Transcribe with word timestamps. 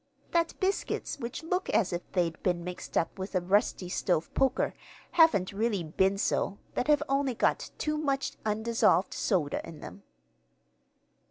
"That 0.31 0.59
biscuits 0.59 1.19
which 1.19 1.43
look 1.43 1.69
as 1.69 1.93
if 1.93 2.11
they'd 2.13 2.41
been 2.41 2.63
mixed 2.63 2.97
up 2.97 3.19
with 3.19 3.35
a 3.35 3.39
rusty 3.39 3.87
stove 3.87 4.33
poker 4.33 4.73
haven't 5.11 5.53
really 5.53 5.83
been 5.83 6.17
so, 6.17 6.57
but 6.73 6.87
have 6.87 7.03
only 7.07 7.35
got 7.35 7.69
too 7.77 7.99
much 7.99 8.31
undissolved 8.43 9.13
soda 9.13 9.61
in 9.63 9.79
them." 9.79 10.01